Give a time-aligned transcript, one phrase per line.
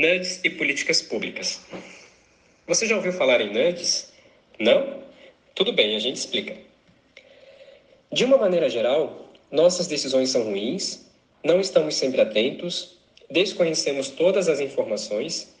[0.00, 1.60] Nudes e políticas públicas.
[2.66, 4.10] Você já ouviu falar em nudes?
[4.58, 5.02] Não?
[5.54, 6.56] Tudo bem, a gente explica.
[8.10, 11.06] De uma maneira geral, nossas decisões são ruins,
[11.44, 12.96] não estamos sempre atentos,
[13.30, 15.54] desconhecemos todas as informações,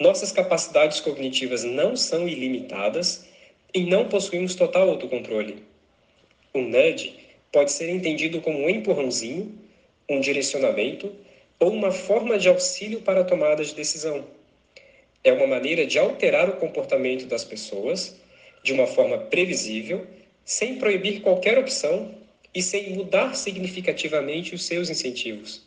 [0.00, 3.28] nossas capacidades cognitivas não são ilimitadas
[3.74, 5.62] e não possuímos total autocontrole.
[6.54, 7.14] Um nudge
[7.52, 9.54] pode ser entendido como um empurrãozinho,
[10.08, 11.14] um direcionamento
[11.62, 14.24] ou uma forma de auxílio para a tomada de decisão.
[15.22, 18.20] É uma maneira de alterar o comportamento das pessoas
[18.64, 20.04] de uma forma previsível,
[20.44, 22.16] sem proibir qualquer opção
[22.52, 25.64] e sem mudar significativamente os seus incentivos.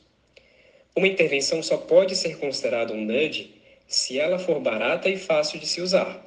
[0.94, 3.54] Uma intervenção só pode ser considerada um nudge
[3.88, 6.22] se ela for barata e fácil de se usar,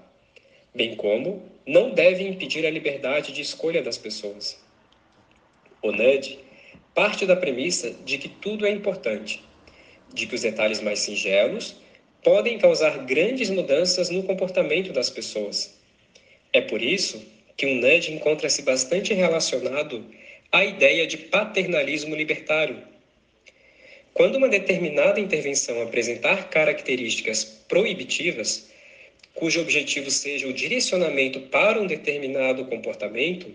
[0.74, 4.58] bem como não deve impedir a liberdade de escolha das pessoas.
[5.82, 6.38] O nudge
[6.94, 9.42] parte da premissa de que tudo é importante,
[10.12, 11.76] de que os detalhes mais singelos
[12.22, 15.78] podem causar grandes mudanças no comportamento das pessoas.
[16.52, 17.24] É por isso
[17.56, 20.04] que um nudge encontra-se bastante relacionado
[20.50, 22.82] à ideia de paternalismo libertário.
[24.14, 28.70] Quando uma determinada intervenção apresentar características proibitivas,
[29.34, 33.52] cujo objetivo seja o direcionamento para um determinado comportamento,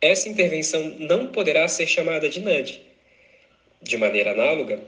[0.00, 2.82] essa intervenção não poderá ser chamada de nudge.
[3.82, 4.80] De maneira análoga,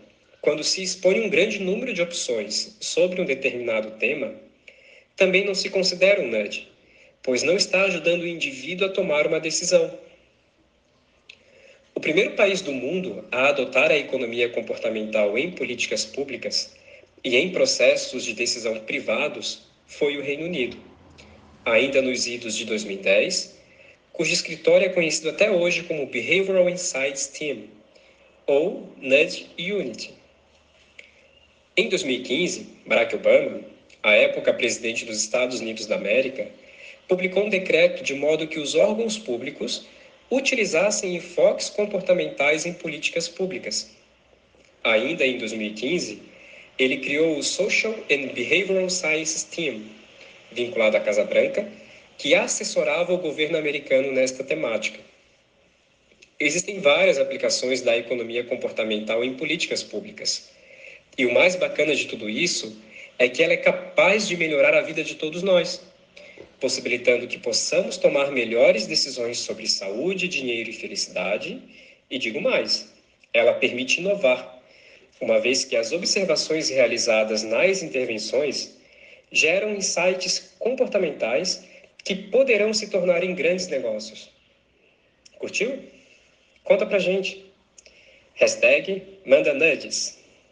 [0.45, 4.34] quando se expõe um grande número de opções sobre um determinado tema,
[5.17, 6.69] também não se considera um nudge,
[7.23, 9.98] pois não está ajudando o indivíduo a tomar uma decisão.
[11.95, 16.77] O primeiro país do mundo a adotar a economia comportamental em políticas públicas
[17.25, 20.77] e em processos de decisão privados foi o Reino Unido,
[21.65, 23.59] ainda nos idos de 2010,
[24.12, 27.62] cujo escritório é conhecido até hoje como Behavioral Insights Team,
[28.47, 30.23] ou Nudge Unity.
[31.77, 33.61] Em 2015, Barack Obama,
[34.00, 36.47] à época presidente dos Estados Unidos da América,
[37.08, 39.84] publicou um decreto de modo que os órgãos públicos
[40.31, 43.91] utilizassem enfoques comportamentais em políticas públicas.
[44.84, 46.22] Ainda em 2015,
[46.78, 49.82] ele criou o Social and Behavioral Sciences Team,
[50.53, 51.69] vinculado à Casa Branca,
[52.16, 55.00] que assessorava o governo americano nesta temática.
[56.38, 60.54] Existem várias aplicações da economia comportamental em políticas públicas.
[61.16, 62.76] E o mais bacana de tudo isso
[63.19, 65.80] é que ela é capaz de melhorar a vida de todos nós,
[66.60, 71.62] possibilitando que possamos tomar melhores decisões sobre saúde, dinheiro e felicidade.
[72.10, 72.92] E digo mais,
[73.32, 74.60] ela permite inovar,
[75.20, 78.76] uma vez que as observações realizadas nas intervenções
[79.31, 81.64] geram insights comportamentais
[82.04, 84.31] que poderão se tornar em grandes negócios.
[85.38, 85.78] Curtiu?
[86.64, 87.44] Conta pra gente.
[88.34, 90.24] Hashtag manda nudes.